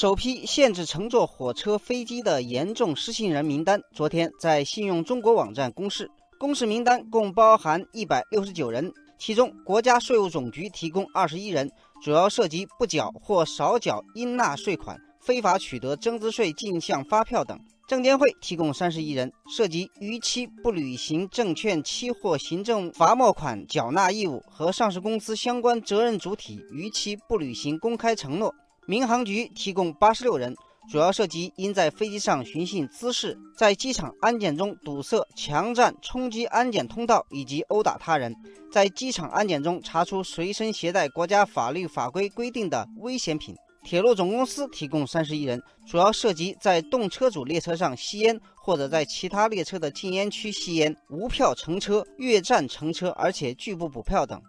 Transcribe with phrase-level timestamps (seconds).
[0.00, 6.10] 首批限制乘坐火车、飞机的严重失信人名单昨天在信用中国网站公示。
[6.38, 11.70] 公示名单共包含一百六十九人，其中国家税务总局提供二十一人，
[12.02, 28.48] 主要涉及不缴或少缴应纳税款、非法取得增值税进项发票等；证监会提供三十一人，涉及逾期不履行证券期货行政罚没款缴纳义务和上市公司相关责任主体逾期不履行公开承诺；
[28.90, 30.52] 民航局提供八十六人。
[30.90, 38.34] 主要涉及因在飞机上寻衅滋事，在机场安检中堵塞、强占、冲击安检通道以及殴打他人，
[38.72, 43.54] 在机场安检中查出随身携带国家法律法规规定的危险品。
[43.84, 54.42] 铁路总公司提供三十一人，主要涉及在动车组列车上吸烟，或者在其他列车的禁烟区吸烟、无票乘车、越站乘车，而且拒不补票等。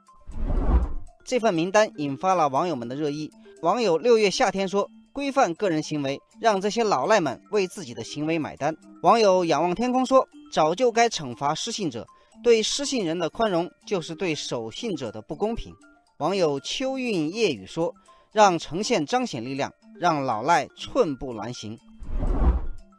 [1.23, 3.29] 这份名单引发了网友们的热议。
[3.61, 4.89] 网友六月夏天说。
[5.13, 8.73] 规范个人行为，让这些老赖们为自己的行为买单。
[9.03, 12.07] 网友仰望天空说：“早就该惩罚失信者，
[12.41, 15.73] 对失信人的宽容就是对守信者的不公平。”
[16.19, 17.93] 网友秋韵夜雨说
[18.31, 21.77] ：“让呈现彰显力量，让老赖寸步难行。”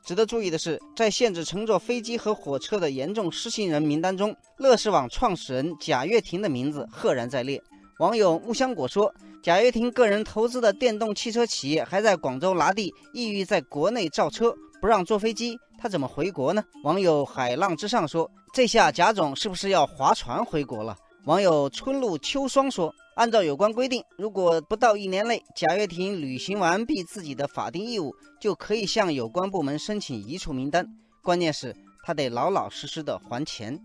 [0.04, 7.58] 值得注意的是，在限制乘坐飞机和火车的严重失信人名单中，乐视网创始人贾跃亭的名字赫然在列。
[8.00, 9.10] 网友木香果说。
[9.42, 16.62] 贾跃亭个人投资的电动汽车企业还在广州拿地，意欲在国内造车，不让坐飞机，他怎么回国呢？
[16.84, 30.86] 网友海浪之上说：“这下贾总是不是要划船回国了？”网友春露秋霜说：“按照有关规定，如果不到一年内贾跃亭履行完毕自己的法定义务，就可以向有关部门申请移除名单。
[31.20, 33.76] 关键是，他得老老实实的还钱。”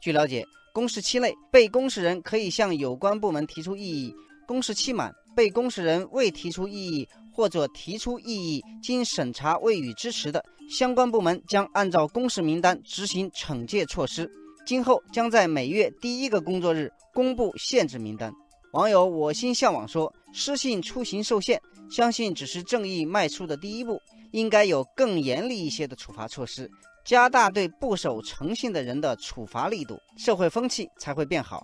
[0.00, 0.46] 据了解。
[0.72, 4.14] 公示期内，被公示人可以向有关部门提出异议；
[4.46, 14.30] 公示期满，被公示人未提出异议或者提出异议，经审查未予支持的，相关部门将按照公示名单执行惩戒措施。
[14.64, 18.32] 今后将在每月第一个工作日公布限制名单。
[18.72, 21.60] 网友我心向往说：“失信出行受限，
[21.90, 24.00] 相信只是正义迈出的第一步，
[24.30, 26.70] 应该有更严厉一些的处罚措施。”
[27.04, 31.62] 加大对不守诚信的人的处罚力度，社会风气才会变好。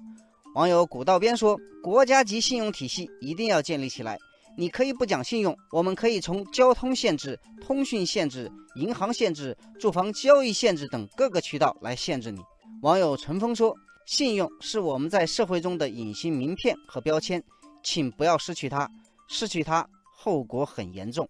[0.55, 4.19] 网友古道边说：“国家级信用体系一定要建立起来。
[4.57, 12.41] 你可以不讲信用，我们可以从交通限制、通讯限制、银行限制、住房交易限制等各个渠道来限制你。”
[12.81, 13.75] 网友陈峰说
[14.07, 17.43] ：“信用是我们在社会中的隐形名片和标签，
[17.83, 18.91] 请不要失去它，
[19.29, 19.87] 失去它
[20.17, 21.29] 后果很严重。”